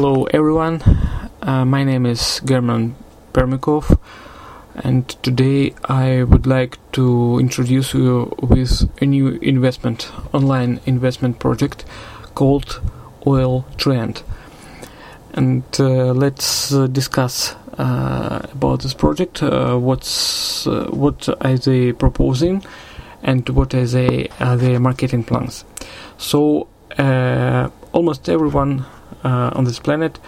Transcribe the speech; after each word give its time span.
Hello 0.00 0.26
everyone, 0.26 0.80
uh, 1.42 1.64
my 1.64 1.82
name 1.82 2.06
is 2.06 2.40
German 2.44 2.94
Permikov 3.32 3.98
and 4.76 5.08
today 5.24 5.74
I 5.86 6.22
would 6.22 6.46
like 6.46 6.78
to 6.92 7.40
introduce 7.40 7.94
you 7.94 8.32
with 8.40 8.88
a 9.02 9.06
new 9.06 9.30
investment, 9.42 10.08
online 10.32 10.78
investment 10.86 11.40
project 11.40 11.84
called 12.36 12.80
Oil 13.26 13.66
Trend. 13.76 14.22
And 15.32 15.64
uh, 15.80 16.12
let's 16.12 16.72
uh, 16.72 16.86
discuss 16.86 17.56
uh, 17.76 18.46
about 18.52 18.82
this 18.82 18.94
project, 18.94 19.42
uh, 19.42 19.76
what's, 19.78 20.64
uh, 20.68 20.90
what 20.92 21.28
are 21.44 21.58
they 21.58 21.92
proposing 21.92 22.64
and 23.24 23.48
what 23.48 23.74
are, 23.74 23.84
they, 23.84 24.28
are 24.38 24.56
their 24.56 24.78
marketing 24.78 25.24
plans. 25.24 25.64
So 26.18 26.68
almost 27.92 28.28
everyone 28.28 28.86
on 29.24 29.64
this 29.64 29.78
planet 29.78 30.18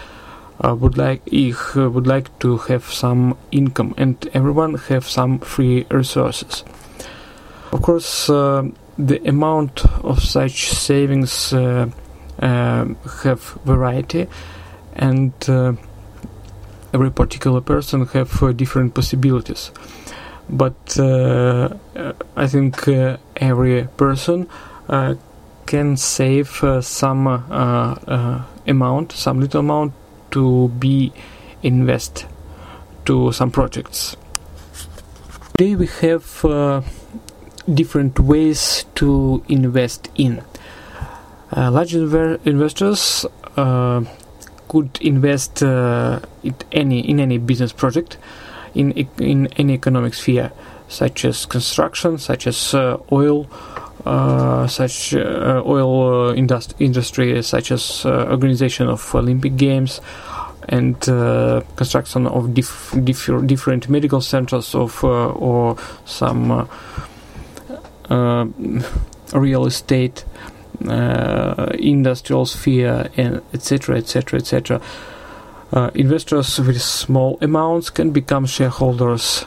uh, 0.63 0.75
would 0.75 0.97
like 0.97 1.21
ich 1.25 1.75
uh, 1.75 1.89
would 1.89 2.07
like 2.07 2.27
to 2.39 2.57
have 2.57 2.85
some 2.85 3.35
income 3.51 3.93
and 3.97 4.29
everyone 4.33 4.75
have 4.89 5.07
some 5.07 5.39
free 5.39 5.85
resources. 5.89 6.63
Of 7.71 7.81
course 7.81 8.29
uh, 8.29 8.63
the 8.97 9.27
amount 9.27 9.85
of 10.03 10.23
such 10.23 10.69
savings 10.69 11.53
uh, 11.53 11.89
uh, 12.39 12.85
have 13.23 13.41
variety 13.65 14.27
and 14.93 15.33
uh, 15.47 15.73
every 16.93 17.11
particular 17.11 17.61
person 17.61 18.05
have 18.07 18.57
different 18.57 18.93
possibilities. 18.93 19.71
But 20.49 20.99
I 20.99 22.47
think 22.47 22.87
every 23.37 23.87
person 23.95 24.49
can 25.65 25.95
save 25.95 26.61
some 26.81 27.27
amount 28.67 29.11
some 29.11 29.39
little 29.39 29.59
amount 29.59 29.93
to 30.31 30.69
be 30.69 31.11
invest 31.63 32.25
to 33.05 33.31
some 33.31 33.51
projects. 33.51 34.15
Today 35.57 35.75
we 35.75 35.87
have 36.01 36.45
uh, 36.45 36.81
different 37.71 38.19
ways 38.19 38.85
to 38.95 39.43
invest 39.47 40.09
in. 40.15 40.43
Uh, 41.55 41.69
large 41.69 41.93
inver- 41.93 42.39
investors 42.45 43.25
uh, 43.57 44.03
could 44.67 44.97
invest 45.01 45.61
uh, 45.61 46.19
in 46.43 46.55
any 46.71 46.99
in 47.07 47.19
any 47.19 47.37
business 47.37 47.73
project 47.73 48.17
in 48.73 48.91
in 49.19 49.47
any 49.57 49.73
economic 49.73 50.13
sphere, 50.13 50.51
such 50.87 51.25
as 51.25 51.45
construction, 51.45 52.17
such 52.17 52.47
as 52.47 52.73
uh, 52.73 52.97
oil, 53.11 53.47
uh, 54.05 54.67
such 54.67 55.13
uh, 55.13 55.61
oil 55.65 56.29
uh, 56.29 56.33
indust- 56.33 56.73
industry, 56.79 57.41
such 57.43 57.71
as 57.71 58.05
uh, 58.05 58.27
organization 58.29 58.87
of 58.87 59.13
Olympic 59.13 59.55
Games 59.57 60.01
and 60.69 61.07
uh, 61.09 61.61
construction 61.75 62.27
of 62.27 62.53
dif- 62.53 62.95
dif- 63.03 63.45
different 63.45 63.89
medical 63.89 64.21
centers 64.21 64.73
of 64.75 65.03
uh, 65.03 65.29
or 65.29 65.77
some 66.05 66.67
real 69.33 69.65
estate, 69.65 70.25
industrial 70.81 72.45
sphere, 72.45 73.09
and 73.17 73.41
etc. 73.53 73.97
etc. 73.97 74.39
etc. 74.39 74.81
investors 75.95 76.59
with 76.59 76.81
small 76.81 77.37
amounts 77.41 77.89
can 77.89 78.11
become 78.11 78.45
shareholders 78.45 79.45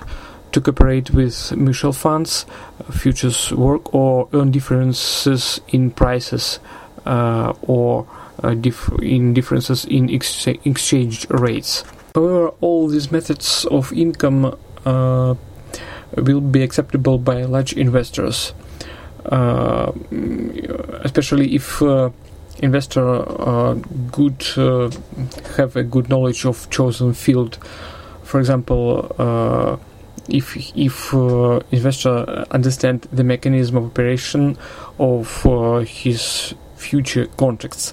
to 0.55 0.61
cooperate 0.61 1.11
with 1.11 1.53
mutual 1.57 1.93
funds, 1.93 2.47
futures 2.93 3.53
work, 3.53 3.93
or 3.93 4.29
earn 4.33 4.53
differences 4.53 5.61
in 5.69 5.91
prices 5.91 6.61
uh, 7.07 7.53
or 7.63 8.07
uh, 8.43 8.55
dif- 8.55 8.93
in 9.03 9.35
differences 9.35 9.85
in 9.85 10.09
ex- 10.11 10.47
exchange 10.47 11.29
rates. 11.29 11.83
However, 12.15 12.51
all 12.61 12.87
these 12.87 13.11
methods 13.11 13.65
of 13.65 13.93
income 13.93 14.57
uh, 14.87 15.35
will 16.17 16.41
be 16.41 16.63
acceptable 16.63 17.19
by 17.19 17.43
large 17.43 17.73
investors, 17.73 18.55
uh, 19.27 19.91
especially 21.03 21.57
if 21.57 21.83
uh, 21.83 22.11
investor 22.61 23.03
uh, 23.03 23.75
good 24.13 24.41
have 25.57 25.75
a 25.75 25.83
good 25.83 26.09
knowledge 26.09 26.47
of 26.47 26.71
chosen 26.71 27.13
field. 27.13 27.59
For 28.23 28.39
example 28.39 29.11
if 30.29 30.57
if 30.77 31.13
uh, 31.15 31.61
investor 31.71 32.47
understand 32.51 33.03
the 33.13 33.25
mechanism 33.25 33.77
of 33.77 33.85
operation 33.87 34.57
of 34.99 35.47
uh, 35.47 35.79
his 35.81 36.55
future 36.77 37.27
contracts. 37.37 37.93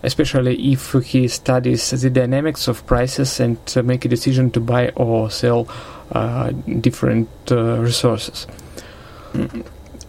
Especially 0.00 0.72
if 0.72 0.92
he 0.92 1.26
studies 1.26 1.90
the 1.90 2.08
dynamics 2.08 2.68
of 2.68 2.86
prices 2.86 3.40
and 3.40 3.58
uh, 3.76 3.82
make 3.82 4.04
a 4.04 4.08
decision 4.08 4.48
to 4.52 4.60
buy 4.60 4.90
or 4.90 5.28
sell 5.28 5.66
uh, 6.12 6.50
different 6.80 7.28
uh, 7.50 7.78
resources. 7.78 8.46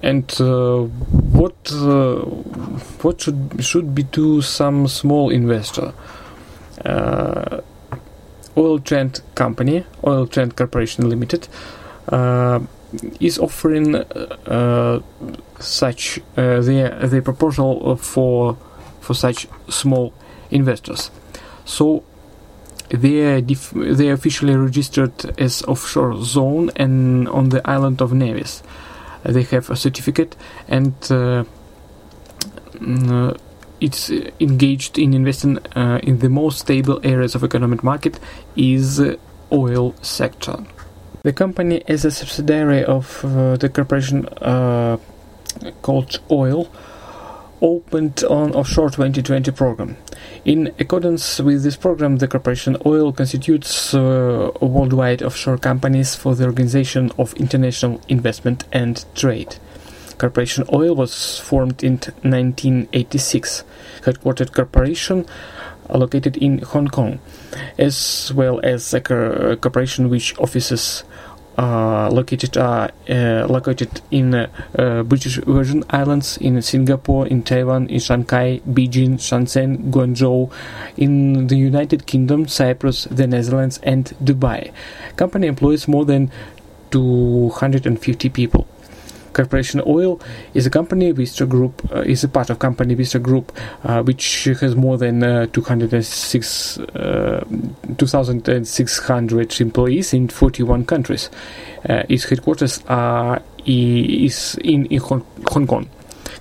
And 0.03 0.31
uh, 0.39 0.83
what 1.33 1.55
what 3.01 3.19
should 3.19 3.57
should 3.59 3.95
be 3.95 4.03
to 4.03 4.41
some 4.41 4.87
small 4.87 5.31
investor 5.31 5.93
Oil 8.57 8.79
Trend 8.79 9.21
Company, 9.35 9.85
Oil 10.05 10.27
Trend 10.27 10.55
Corporation 10.55 11.09
Limited, 11.09 11.47
uh, 12.09 12.59
is 13.19 13.37
offering 13.37 13.95
uh, 13.95 14.99
such 15.59 16.19
uh, 16.37 16.59
their 16.61 17.07
their 17.07 17.21
proposal 17.21 17.95
for 17.95 18.57
for 19.01 19.13
such 19.13 19.47
small 19.69 20.13
investors. 20.51 21.11
So 21.65 22.03
they 22.89 23.35
are 23.35 23.41
they 23.41 24.09
officially 24.09 24.55
registered 24.55 25.39
as 25.39 25.61
offshore 25.63 26.23
zone 26.23 26.71
and 26.75 27.27
on 27.29 27.49
the 27.49 27.67
island 27.69 28.01
of 28.01 28.13
Nevis. 28.13 28.63
They 29.23 29.43
have 29.43 29.69
a 29.69 29.75
certificate 29.75 30.35
and 30.67 30.93
uh, 31.11 31.43
mm, 32.75 33.37
it's 33.81 34.09
uh, 34.09 34.29
engaged 34.39 34.97
in 34.97 35.13
investing 35.13 35.59
uh, 35.75 35.99
in 36.03 36.19
the 36.19 36.29
most 36.29 36.59
stable 36.59 36.99
areas 37.03 37.35
of 37.35 37.43
economic 37.43 37.83
market 37.83 38.19
is 38.55 38.99
uh, 38.99 39.15
oil 39.51 39.95
sector. 40.01 40.63
The 41.23 41.33
company 41.33 41.83
is 41.87 42.05
a 42.05 42.11
subsidiary 42.11 42.83
of 42.83 43.23
uh, 43.25 43.57
the 43.57 43.69
corporation 43.69 44.25
uh, 44.41 44.97
called 45.81 46.19
Oil, 46.31 46.71
opened 47.61 48.23
on 48.23 48.53
offshore 48.53 48.89
2020 48.89 49.51
program. 49.51 49.97
In 50.45 50.73
accordance 50.79 51.39
with 51.39 51.63
this 51.63 51.75
program, 51.75 52.17
the 52.17 52.27
corporation 52.27 52.77
Oil 52.85 53.11
constitutes 53.11 53.93
uh, 53.93 54.51
worldwide 54.61 55.21
offshore 55.21 55.57
companies 55.57 56.15
for 56.15 56.35
the 56.35 56.45
organization 56.45 57.11
of 57.17 57.33
international 57.33 57.99
investment 58.07 58.63
and 58.71 59.03
trade. 59.13 59.57
Corporation 60.19 60.65
Oil 60.71 60.93
was 60.95 61.39
formed 61.39 61.83
in 61.83 61.93
1986, 62.21 63.63
headquartered 64.01 64.53
corporation 64.53 65.25
located 65.89 66.37
in 66.37 66.59
Hong 66.59 66.87
Kong, 66.87 67.19
as 67.77 68.31
well 68.35 68.59
as 68.63 68.93
a 68.93 69.01
corporation 69.01 70.09
which 70.09 70.37
offices 70.37 71.03
uh, 71.57 72.09
located 72.09 72.55
uh, 72.57 72.87
uh, 73.09 73.45
located 73.49 74.01
in 74.11 74.33
uh, 74.33 75.03
British 75.03 75.35
Virgin 75.43 75.83
Islands, 75.89 76.37
in 76.37 76.61
Singapore, 76.61 77.27
in 77.27 77.43
Taiwan, 77.43 77.87
in 77.87 77.99
Shanghai, 77.99 78.61
Beijing, 78.69 79.19
Shenzhen, 79.19 79.91
Guangzhou, 79.91 80.51
in 80.95 81.47
the 81.47 81.57
United 81.57 82.05
Kingdom, 82.05 82.47
Cyprus, 82.47 83.05
the 83.11 83.27
Netherlands, 83.27 83.79
and 83.83 84.05
Dubai. 84.23 84.71
Company 85.17 85.47
employs 85.47 85.87
more 85.87 86.05
than 86.05 86.31
250 86.91 88.29
people. 88.29 88.67
Corporation 89.33 89.81
Oil 89.85 90.19
is 90.53 90.65
a 90.65 90.69
company 90.69 91.13
Vistra 91.13 91.47
Group 91.47 91.81
uh, 91.91 92.01
is 92.01 92.23
a 92.23 92.27
part 92.27 92.49
of 92.49 92.59
company 92.59 92.95
Vistra 92.95 93.21
Group, 93.21 93.51
uh, 93.83 94.01
which 94.03 94.45
has 94.45 94.75
more 94.75 94.97
than 94.97 95.23
uh, 95.23 95.45
206 95.47 96.79
uh, 96.79 97.45
2,600 97.97 99.61
employees 99.61 100.13
in 100.13 100.27
41 100.27 100.85
countries. 100.85 101.29
Uh, 101.87 102.03
its 102.09 102.25
headquarters 102.25 102.83
are 102.87 103.41
is 103.65 104.55
in, 104.63 104.85
in 104.87 104.99
Hong, 104.99 105.25
Hong 105.47 105.67
Kong. 105.67 105.89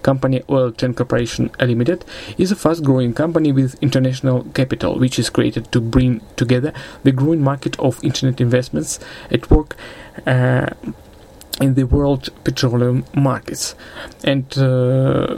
Company 0.02 0.42
Oil 0.48 0.70
Chain 0.72 0.94
Corporation 0.94 1.50
Limited 1.60 2.04
is 2.38 2.52
a 2.52 2.56
fast-growing 2.56 3.14
company 3.14 3.52
with 3.52 3.76
international 3.82 4.44
capital, 4.54 4.98
which 4.98 5.18
is 5.18 5.28
created 5.28 5.72
to 5.72 5.80
bring 5.80 6.20
together 6.36 6.72
the 7.02 7.12
growing 7.12 7.42
market 7.42 7.78
of 7.80 8.02
internet 8.04 8.40
investments 8.40 9.00
at 9.30 9.50
work 9.50 9.76
uh, 10.26 10.70
in 11.60 11.74
the 11.74 11.84
world 11.84 12.28
petroleum 12.44 13.04
markets 13.14 13.74
and 14.24 14.56
uh, 14.58 15.36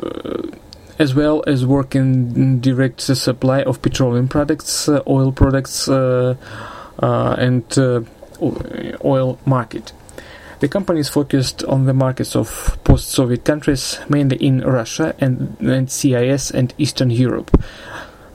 as 0.98 1.14
well 1.14 1.42
as 1.46 1.64
work 1.64 1.94
in 1.94 2.60
direct 2.60 3.00
supply 3.00 3.62
of 3.62 3.80
petroleum 3.80 4.28
products, 4.28 4.86
uh, 4.86 5.00
oil 5.06 5.32
products, 5.32 5.88
uh, 5.88 6.36
and 7.00 7.64
oil 9.02 9.38
market. 9.46 9.92
The 10.60 10.68
company 10.68 11.00
is 11.00 11.08
focused 11.08 11.64
on 11.64 11.86
the 11.86 11.94
markets 11.94 12.36
of 12.36 12.78
post-Soviet 12.84 13.46
countries, 13.46 13.98
mainly 14.10 14.36
in 14.36 14.60
Russia 14.60 15.14
and, 15.18 15.56
and 15.60 15.90
CIS 15.90 16.50
and 16.50 16.74
Eastern 16.76 17.10
Europe. 17.10 17.50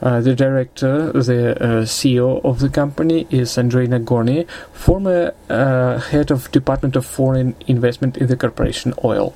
Uh, 0.06 0.22
the 0.22 0.36
director, 0.36 1.12
the 1.14 1.58
uh, 1.60 1.82
CEO 1.82 2.40
of 2.46 2.60
the 2.60 2.70
company 2.70 3.26
is 3.32 3.58
Andrei 3.58 3.88
Nagorny, 3.88 4.48
former 4.72 5.34
uh, 5.50 5.98
head 5.98 6.30
of 6.30 6.52
Department 6.52 6.96
of 6.96 7.04
Foreign 7.04 7.56
Investment 7.66 8.16
in 8.16 8.28
the 8.28 8.38
corporation 8.38 8.94
Oil. 9.04 9.34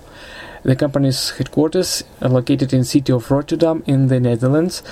The 0.62 0.76
company's 0.76 1.32
headquarters 1.32 2.04
are 2.22 2.30
located 2.30 2.72
in 2.72 2.84
city 2.84 3.12
of 3.12 3.32
Rotterdam 3.32 3.82
in 3.88 4.10
the 4.10 4.20
Netherlands 4.20 4.84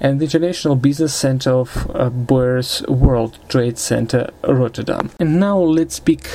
and 0.00 0.20
the 0.20 0.24
international 0.24 0.74
business 0.74 1.14
center 1.14 1.50
of 1.50 1.90
uh, 1.94 2.08
Beurs 2.08 2.80
World 2.88 3.38
Trade 3.50 3.76
Center 3.76 4.30
Rotterdam. 4.42 5.10
And 5.20 5.38
now 5.38 5.58
let's 5.58 5.96
speak 5.96 6.30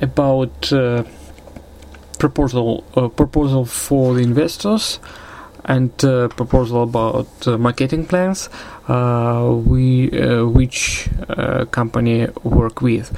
about 0.00 0.72
uh, 0.72 1.04
proposal 2.18 2.82
uh, 2.96 3.06
proposal 3.06 3.64
for 3.64 4.14
the 4.14 4.22
investors 4.22 4.98
and 5.70 6.04
uh, 6.04 6.26
proposal 6.28 6.82
about 6.82 7.28
uh, 7.46 7.56
marketing 7.56 8.04
plans 8.04 8.48
uh, 8.88 9.54
we 9.72 10.08
which 10.58 11.08
company 11.70 12.26
work 12.42 12.82
with. 12.82 13.16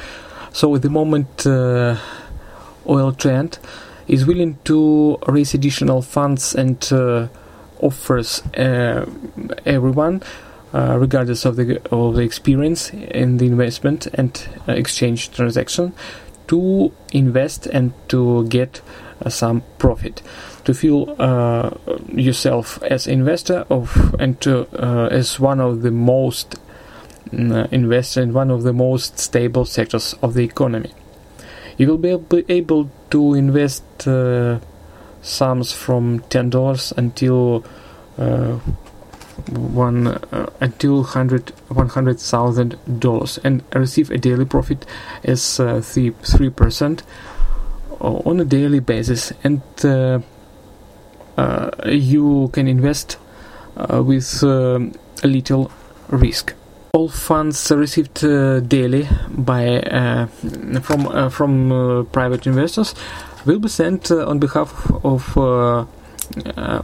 So 0.52 0.75
at 0.75 0.82
the 0.82 0.90
moment 0.90 1.46
oil 2.87 3.12
trend 3.12 3.58
is 4.06 4.26
willing 4.26 4.58
to 4.64 5.19
raise 5.26 5.54
additional 5.54 6.02
funds 6.02 6.54
and 6.54 6.76
offers 7.81 8.43
everyone 8.54 10.22
uh, 10.75 10.96
regardless 10.99 11.44
of 11.44 11.56
the 11.56 11.81
of 11.90 12.14
the 12.14 12.22
experience 12.22 12.90
in 12.94 13.37
the 13.37 13.46
investment 13.46 14.06
and 14.14 14.49
uh, 14.66 14.72
exchange 14.72 15.31
transaction 15.31 15.93
to 16.46 16.90
invest 17.12 17.66
and 17.66 17.93
to 18.08 18.46
get 18.49 18.81
some 19.30 19.62
profit. 19.78 20.22
To 20.64 20.74
feel 20.74 21.16
uh, 21.19 21.70
yourself 22.12 22.80
as 22.82 23.06
investor 23.06 23.64
of 23.69 24.14
and 24.20 24.40
to, 24.42 24.69
uh, 24.80 25.08
as 25.08 25.40
one 25.40 25.60
of 25.60 25.82
the 25.82 25.90
most 25.90 26.54
uh, 27.32 27.66
investor 27.70 28.22
in 28.22 28.32
one 28.32 28.50
of 28.50 28.62
the 28.62 28.72
most 28.72 29.19
stable 29.19 29.64
sectors 29.64 30.14
of 30.22 30.34
the 30.34 30.44
economy. 30.44 30.92
You 31.78 31.88
will 31.88 31.98
be 31.98 32.44
able 32.48 32.90
to 33.10 33.34
invest 33.34 34.06
uh, 34.06 34.60
sums 35.22 35.72
from 35.72 36.20
ten 36.28 36.50
dollars 36.50 36.92
until 36.96 37.64
uh, 38.18 38.58
one 39.48 40.08
uh, 40.08 40.50
until 40.60 41.02
hundred 41.02 41.50
one 41.68 41.88
hundred 41.88 42.20
thousand 42.20 42.76
dollars 43.00 43.38
and 43.42 43.62
receive 43.75 44.10
a 44.10 44.18
daily 44.18 44.44
profit 44.44 44.84
as 45.25 45.58
uh, 45.58 45.80
three 45.80 46.50
percent 46.50 47.02
on 48.02 48.40
a 48.40 48.44
daily 48.44 48.81
basis. 48.81 49.32
And 49.44 49.62
uh, 49.84 50.20
uh, 51.37 51.70
you 51.87 52.50
can 52.52 52.69
invest 52.69 53.16
uh, 53.76 54.02
with 54.02 54.43
a 54.43 54.90
little 55.25 55.70
risk. 56.08 56.54
All 56.94 57.08
funds 57.08 57.70
received 57.70 58.20
daily 58.69 59.08
by 59.31 60.28
from 60.82 61.31
from 61.31 62.06
private 62.12 62.46
investors 62.46 62.94
will 63.46 63.58
be 63.58 63.69
sent 63.69 64.10
on 64.10 64.38
behalf 64.38 64.90
of 65.02 65.38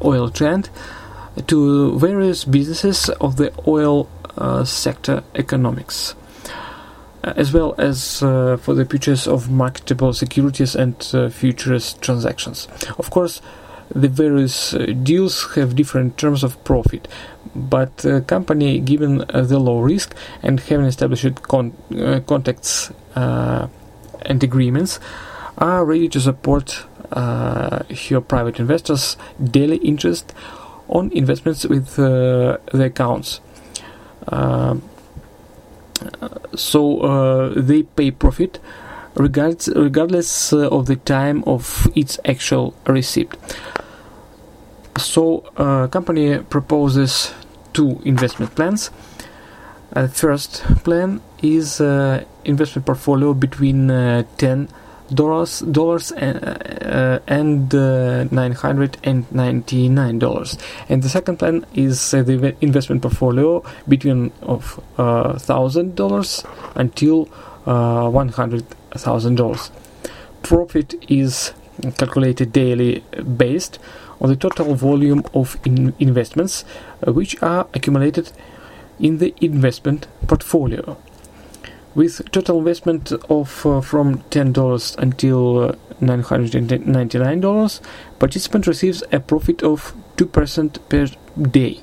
oil 0.03 0.31
trend 0.31 0.71
to 1.47 1.99
various 1.99 2.45
businesses 2.45 3.11
of 3.21 3.37
the 3.37 3.53
oil 3.67 4.09
uh, 4.37 4.65
sector 4.65 5.23
economics, 5.35 6.13
uh, 6.13 6.28
as 7.37 7.53
well 7.53 7.75
as 7.79 8.23
uh, 8.23 8.57
for 8.57 8.75
the 8.75 8.85
purchase 8.85 9.27
of 9.27 9.51
marketable 9.51 10.13
securities 10.13 10.75
and 10.75 10.95
uh, 11.13 11.29
futures 11.29 11.95
transactions. 11.95 12.69
Of 12.99 13.11
course, 13.11 13.41
the 13.95 14.09
various 14.09 14.75
uh, 14.75 14.87
deals 15.03 15.55
have 15.55 15.75
different 15.75 16.19
terms 16.19 16.45
of 16.45 16.63
profit, 16.65 17.09
but 17.55 17.97
the 17.99 18.21
company, 18.21 18.81
given 18.81 19.25
uh, 19.31 19.43
the 19.43 19.59
low 19.59 19.81
risk 19.81 20.15
and 20.43 20.61
having 20.61 20.87
established 20.87 21.43
con- 21.43 21.77
contacts 22.27 22.93
and 23.15 24.43
agreements, 24.45 25.01
are 25.57 25.85
ready 25.85 26.09
to 26.09 26.21
support 26.21 26.85
your 28.11 28.21
private 28.21 28.61
investors' 28.61 29.17
daily 29.43 29.79
interest 29.79 30.35
on 30.89 31.11
investments 31.13 31.65
with 31.65 31.99
uh, 31.99 32.59
the 32.73 32.85
accounts. 32.85 33.41
Uh, 34.27 34.77
so 36.59 37.01
uh, 37.01 37.53
they 37.57 37.83
pay 37.83 38.11
profit 38.11 38.59
regards, 39.15 39.69
regardless 39.75 40.53
of 40.53 40.87
the 40.87 40.97
time 40.97 41.43
of 41.47 41.89
its 41.95 42.19
actual 42.25 42.75
receipt. 42.87 43.35
So, 44.99 45.45
uh, 45.57 45.87
company 45.89 46.39
proposes 46.39 47.33
two 47.73 48.01
investment 48.05 48.55
plans. 48.55 48.91
Uh, 49.95 50.07
first 50.09 50.63
plan 50.85 51.21
is 51.43 51.81
uh, 51.81 52.25
investment 52.45 52.87
portfolio 52.87 53.33
between 53.33 53.89
10 53.89 54.69
dollars 55.15 55.61
dollars 55.61 56.13
uh, 56.13 57.21
and 57.27 57.75
uh, 57.75 58.25
999 58.25 60.19
dollars. 60.19 60.59
And 60.89 61.03
the 61.03 61.09
second 61.09 61.39
plan 61.39 61.67
is 61.75 62.15
uh, 62.15 62.23
the 62.23 62.55
investment 62.61 63.03
portfolio 63.03 63.63
between 63.89 64.33
of 64.43 64.81
thousand 65.41 65.97
dollars 65.97 66.45
until 66.75 67.25
one 67.65 68.29
hundred 68.29 68.69
thousand 68.93 69.37
dollars. 69.37 69.71
Profit 70.43 70.95
is 71.09 71.53
calculated 71.97 72.53
daily 72.53 73.05
based 73.37 73.79
on 74.21 74.29
the 74.29 74.37
total 74.37 74.75
volume 74.75 75.23
of 75.35 75.57
in 75.65 75.95
investments 75.99 76.65
uh, 77.07 77.13
which 77.13 77.41
are 77.43 77.67
accumulated 77.75 78.33
in 78.99 79.19
the 79.19 79.35
investment 79.41 80.07
portfolio 80.27 80.97
with 81.95 82.31
total 82.31 82.59
investment 82.59 83.13
of 83.29 83.67
uh, 83.67 83.81
from 83.81 84.19
$10 84.31 84.97
until 84.99 85.65
uh, 85.65 85.73
$999 86.01 87.81
participant 88.19 88.67
receives 88.67 89.03
a 89.13 89.21
profit 89.21 89.63
of 89.63 89.95
2% 90.17 90.79
per 90.89 91.07
day. 91.51 91.81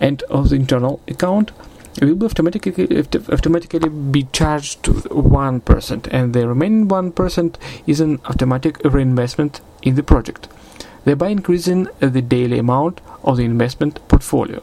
And 0.00 0.22
of 0.24 0.48
the 0.48 0.56
internal 0.56 1.00
account 1.06 1.52
will 2.00 2.14
be 2.14 2.26
automatically 2.26 2.98
automatically 3.28 3.88
be 3.88 4.24
charged 4.32 4.82
to 4.82 4.92
1% 4.92 6.08
and 6.10 6.32
the 6.32 6.48
remaining 6.48 6.88
1% 6.88 7.54
is 7.86 8.00
an 8.00 8.18
automatic 8.24 8.82
reinvestment 8.84 9.60
in 9.82 9.94
the 9.94 10.02
project 10.02 10.48
thereby 11.04 11.28
increasing 11.28 11.88
the 12.00 12.22
daily 12.22 12.58
amount 12.58 13.00
of 13.24 13.36
the 13.36 13.44
investment 13.44 14.06
portfolio. 14.08 14.62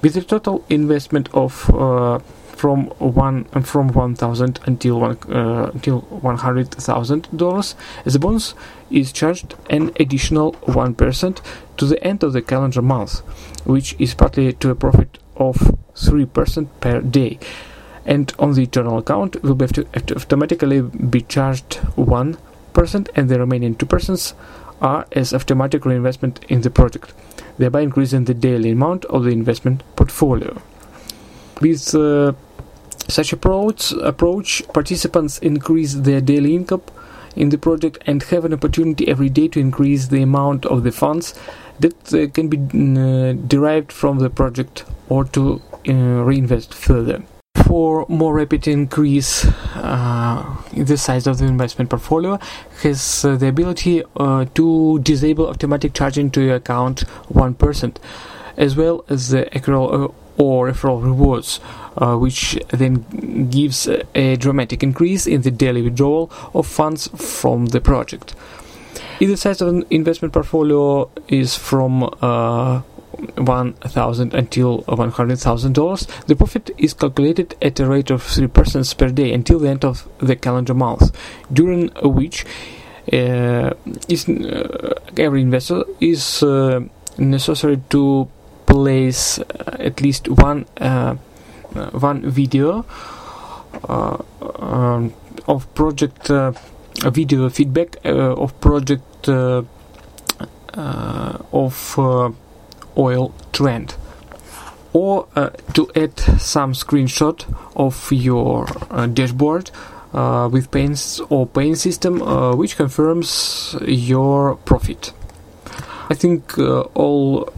With 0.00 0.16
a 0.16 0.22
total 0.22 0.64
investment 0.68 1.28
of 1.32 1.70
uh, 1.70 2.18
from 2.62 2.86
one 3.00 3.44
from 3.64 3.88
one 3.88 4.14
thousand 4.14 4.60
until 4.66 5.00
one 5.00 5.18
uh, 5.28 5.72
until 5.74 6.02
one 6.22 6.36
hundred 6.36 6.70
thousand 6.70 7.28
dollars. 7.36 7.74
The 8.04 8.20
bonus 8.20 8.54
is 8.88 9.10
charged 9.10 9.56
an 9.68 9.90
additional 9.98 10.52
one 10.82 10.94
percent 10.94 11.42
to 11.78 11.86
the 11.86 11.98
end 12.06 12.22
of 12.22 12.32
the 12.32 12.40
calendar 12.40 12.80
month, 12.80 13.18
which 13.66 13.96
is 13.98 14.14
partly 14.14 14.52
to 14.52 14.70
a 14.70 14.76
profit 14.76 15.18
of 15.34 15.56
three 15.96 16.26
percent 16.26 16.68
per 16.80 17.00
day. 17.00 17.40
And 18.06 18.32
on 18.38 18.54
the 18.54 18.62
internal 18.62 18.98
account 18.98 19.42
will 19.42 19.56
be 19.56 19.66
automatically 19.96 20.82
be 20.82 21.22
charged 21.22 21.74
one 21.96 22.36
percent, 22.74 23.08
and 23.16 23.28
the 23.28 23.40
remaining 23.40 23.74
two 23.74 23.86
percent 23.86 24.34
are 24.80 25.04
as 25.10 25.34
automatic 25.34 25.84
reinvestment 25.84 26.44
in 26.48 26.60
the 26.60 26.70
project, 26.70 27.12
thereby 27.58 27.80
increasing 27.80 28.24
the 28.26 28.34
daily 28.34 28.70
amount 28.70 29.04
of 29.06 29.24
the 29.24 29.30
investment 29.30 29.82
portfolio. 29.96 30.62
With 31.60 31.94
uh, 31.94 32.32
such 33.08 33.32
approach, 33.32 33.92
approach 33.92 34.62
participants 34.72 35.38
increase 35.38 35.94
their 35.94 36.20
daily 36.20 36.54
income 36.54 36.82
in 37.36 37.48
the 37.48 37.58
project 37.58 37.98
and 38.06 38.22
have 38.24 38.44
an 38.44 38.52
opportunity 38.52 39.08
every 39.08 39.28
day 39.28 39.48
to 39.48 39.60
increase 39.60 40.08
the 40.08 40.22
amount 40.22 40.66
of 40.66 40.82
the 40.82 40.92
funds 40.92 41.34
that 41.80 42.14
uh, 42.14 42.28
can 42.32 42.48
be 42.48 42.58
uh, 42.58 43.32
derived 43.46 43.90
from 43.90 44.18
the 44.18 44.30
project 44.30 44.84
or 45.08 45.24
to 45.24 45.60
uh, 45.88 45.92
reinvest 45.92 46.74
further. 46.74 47.22
For 47.66 48.06
more 48.08 48.34
rapid 48.34 48.68
increase 48.68 49.46
uh, 49.74 50.56
in 50.72 50.84
the 50.84 50.96
size 50.96 51.26
of 51.26 51.38
the 51.38 51.46
investment 51.46 51.90
portfolio, 51.90 52.38
has 52.82 53.24
uh, 53.24 53.36
the 53.36 53.48
ability 53.48 54.02
uh, 54.16 54.44
to 54.54 54.98
disable 55.00 55.48
automatic 55.48 55.94
charging 55.94 56.30
to 56.32 56.42
your 56.42 56.56
account 56.56 57.04
1%, 57.32 57.96
as 58.56 58.76
well 58.76 59.04
as 59.08 59.30
the 59.30 59.44
accrual 59.52 60.14
or 60.36 60.70
referral 60.70 61.02
rewards, 61.02 61.60
uh, 61.96 62.16
which 62.16 62.58
then 62.68 63.48
gives 63.50 63.88
a 64.14 64.36
dramatic 64.36 64.82
increase 64.82 65.26
in 65.26 65.42
the 65.42 65.50
daily 65.50 65.82
withdrawal 65.82 66.30
of 66.54 66.66
funds 66.66 67.08
from 67.08 67.66
the 67.66 67.80
project. 67.80 68.34
The 69.18 69.36
size 69.36 69.60
of 69.60 69.68
an 69.68 69.84
investment 69.90 70.34
portfolio 70.34 71.08
is 71.28 71.56
from 71.56 72.10
uh, 72.20 72.82
1000 73.36 74.34
until 74.34 74.82
$100,000, 74.82 76.26
the 76.26 76.36
profit 76.36 76.70
is 76.78 76.94
calculated 76.94 77.54
at 77.62 77.78
a 77.78 77.86
rate 77.86 78.10
of 78.10 78.22
3% 78.22 78.98
per 78.98 79.08
day 79.10 79.32
until 79.32 79.58
the 79.58 79.68
end 79.68 79.84
of 79.84 80.08
the 80.18 80.36
calendar 80.36 80.74
month, 80.74 81.16
during 81.52 81.88
which 82.02 82.44
uh, 83.12 83.16
uh, 83.16 83.74
every 85.16 85.42
investor 85.42 85.84
is 86.00 86.42
uh, 86.42 86.80
necessary 87.18 87.80
to 87.90 88.28
place 88.72 89.38
uh, 89.38 89.76
at 89.78 90.00
least 90.00 90.28
one 90.28 90.64
uh, 90.80 91.14
one 91.92 92.22
video 92.30 92.84
uh, 93.88 94.16
um, 94.58 95.12
of 95.46 95.66
project 95.74 96.30
video 97.12 97.48
feedback 97.50 97.96
of 98.04 98.58
project 98.60 99.28
of 101.52 101.98
oil 102.96 103.34
trend. 103.52 103.94
Or 104.94 105.26
uh, 105.36 105.50
to 105.72 105.90
add 105.96 106.18
some 106.38 106.74
screenshot 106.74 107.44
of 107.74 108.12
your 108.12 108.66
uh, 108.90 109.06
dashboard 109.06 109.70
uh, 110.12 110.48
with 110.52 110.70
pains 110.70 111.20
or 111.30 111.46
pain 111.46 111.76
system 111.76 112.20
which 112.58 112.76
confirms 112.76 113.74
your 113.86 114.56
profit. 114.56 115.12
I 116.10 116.14
think 116.14 116.58
all 116.94 117.48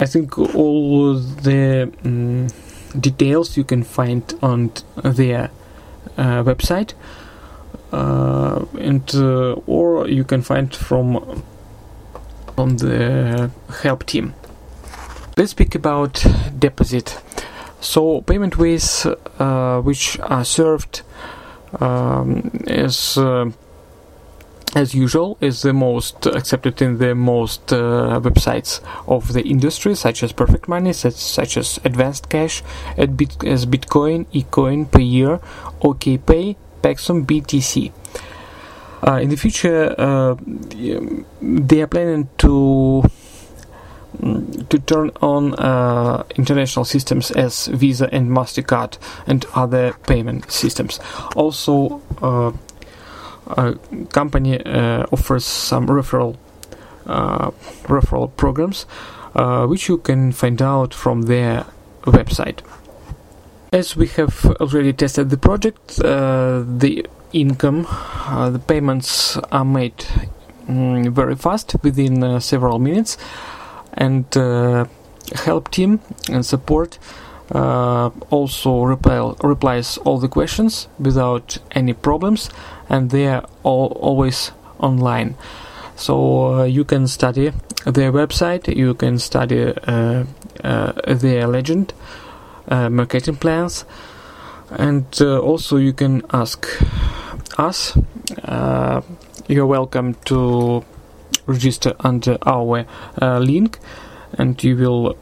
I 0.00 0.06
think 0.06 0.38
all 0.38 1.14
the 1.14 1.92
um, 2.04 2.48
details 2.98 3.58
you 3.58 3.64
can 3.64 3.82
find 3.82 4.22
on 4.42 4.72
their 4.96 5.50
uh, 6.16 6.42
website, 6.42 6.94
uh, 7.92 8.64
and 8.78 9.14
uh, 9.14 9.52
or 9.66 10.08
you 10.08 10.24
can 10.24 10.40
find 10.40 10.74
from 10.74 11.42
from 12.56 12.78
the 12.78 13.50
help 13.82 14.06
team. 14.06 14.34
Let's 15.36 15.50
speak 15.50 15.74
about 15.74 16.24
deposit. 16.58 17.20
So 17.80 18.22
payment 18.22 18.56
ways 18.56 19.06
uh, 19.38 19.82
which 19.82 20.18
are 20.20 20.44
served 20.46 21.02
um, 21.78 22.50
as 22.66 23.18
as 24.74 24.94
usual, 24.94 25.36
is 25.40 25.62
the 25.62 25.72
most 25.72 26.26
accepted 26.26 26.80
in 26.80 26.98
the 26.98 27.14
most 27.14 27.72
uh, 27.72 28.20
websites 28.22 28.80
of 29.08 29.32
the 29.32 29.42
industry, 29.42 29.94
such 29.94 30.22
as 30.22 30.32
Perfect 30.32 30.68
Money, 30.68 30.92
such, 30.92 31.14
such 31.14 31.56
as 31.56 31.80
Advanced 31.84 32.28
Cash, 32.28 32.62
at 32.96 33.16
Bit- 33.16 33.44
as 33.44 33.66
Bitcoin, 33.66 34.26
eCoin, 34.32 34.86
Payeer, 34.86 35.42
OKPay, 35.80 36.56
Paxful, 36.82 37.24
BTC. 37.24 37.92
Uh, 39.06 39.14
in 39.14 39.30
the 39.30 39.36
future, 39.36 39.94
uh, 39.98 40.36
they 41.40 41.80
are 41.80 41.86
planning 41.86 42.28
to 42.38 43.02
mm, 44.20 44.68
to 44.68 44.78
turn 44.78 45.10
on 45.22 45.54
uh, 45.54 46.22
international 46.36 46.84
systems 46.84 47.30
as 47.30 47.66
Visa 47.68 48.12
and 48.12 48.28
Mastercard 48.28 48.98
and 49.26 49.46
other 49.54 49.94
payment 50.06 50.52
systems. 50.52 51.00
Also, 51.34 52.02
uh, 52.20 52.52
company 54.12 54.60
uh, 54.64 55.06
offers 55.12 55.44
some 55.44 55.86
referral 55.86 56.36
uh, 57.06 57.50
referral 57.84 58.30
programs, 58.36 58.86
uh, 59.34 59.66
which 59.66 59.88
you 59.88 59.98
can 59.98 60.32
find 60.32 60.62
out 60.62 60.94
from 60.94 61.22
their 61.22 61.64
website. 62.02 62.60
As 63.72 63.96
we 63.96 64.08
have 64.08 64.44
already 64.60 64.92
tested 64.92 65.30
the 65.30 65.36
project, 65.36 65.96
the 65.96 67.06
income, 67.32 67.82
the 68.52 68.60
payments 68.66 69.36
are 69.50 69.64
made 69.64 70.04
mm, 70.68 71.10
very 71.12 71.36
fast 71.36 71.74
within 71.82 72.22
uh, 72.22 72.40
several 72.40 72.78
minutes 72.78 73.16
and 73.94 74.36
uh, 74.36 74.84
help 75.44 75.70
team 75.70 76.00
and 76.30 76.44
support 76.44 76.98
uh, 77.52 78.10
also 78.30 78.82
reply, 78.82 79.34
replies 79.42 79.98
all 79.98 80.18
the 80.18 80.28
questions 80.28 80.88
without 80.98 81.58
any 81.72 81.92
problems 81.92 82.48
and 82.88 83.10
they 83.10 83.26
are 83.26 83.44
all, 83.62 83.88
always 84.00 84.52
online. 84.78 85.36
So 85.96 86.54
uh, 86.54 86.64
you 86.64 86.84
can 86.84 87.06
study 87.06 87.52
their 87.86 88.12
website 88.12 88.74
you 88.74 88.94
can 88.94 89.18
study 89.18 89.72
uh, 89.86 90.24
uh, 90.62 90.92
their 91.06 91.46
legend 91.46 91.94
uh, 92.68 92.90
marketing 92.90 93.36
plans 93.36 93.84
and 94.70 95.20
also 95.20 95.76
you 95.76 95.92
can 95.92 96.22
ask 96.32 96.66
us. 97.58 97.98
You're 99.48 99.66
welcome 99.66 100.14
to 100.26 100.84
register 101.46 101.94
under 101.98 102.38
our 102.46 102.86
link 103.20 103.80
and 104.38 104.62
you 104.62 104.76
will 104.76 105.16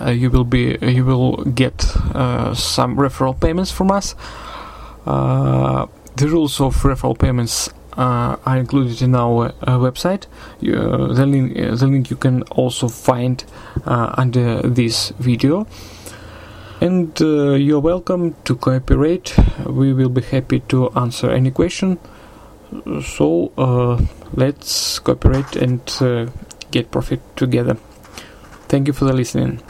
uh, 0.00 0.10
you 0.10 0.30
will 0.30 0.44
be 0.44 0.76
uh, 0.78 0.86
you 0.86 1.04
will 1.04 1.36
get 1.44 1.84
uh, 2.14 2.54
some 2.54 2.96
referral 2.96 3.38
payments 3.38 3.70
from 3.70 3.90
us. 3.90 4.14
the 5.04 6.28
rules 6.28 6.60
of 6.60 6.76
referral 6.82 7.18
payments 7.18 7.70
uh, 7.96 8.36
are 8.46 8.56
included 8.56 9.02
in 9.02 9.14
our 9.14 9.52
uh, 9.62 9.78
website. 9.78 10.26
Uh, 10.62 11.12
the 11.12 11.26
link, 11.26 11.54
the 11.54 11.86
link 11.86 12.10
you 12.10 12.16
can 12.16 12.42
also 12.44 12.88
find 12.88 13.44
under 13.84 14.62
this 14.62 15.10
video. 15.18 15.66
And 16.80 17.18
you're 17.20 17.80
welcome 17.80 18.36
to 18.44 18.54
cooperate. 18.56 19.34
We 19.66 19.92
will 19.92 20.08
be 20.08 20.22
happy 20.22 20.60
to 20.68 20.90
answer 20.90 21.30
any 21.30 21.50
question. 21.50 21.98
So 23.02 23.52
let's 24.32 24.98
cooperate 25.00 25.56
and 25.56 25.80
get 26.70 26.90
profit 26.90 27.20
together. 27.36 27.76
Thank 28.68 28.86
you 28.86 28.92
for 28.92 29.04
the 29.04 29.12
listening. 29.12 29.60